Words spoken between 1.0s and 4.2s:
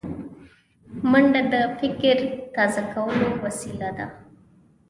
منډه د فکر تازه کولو وسیله ده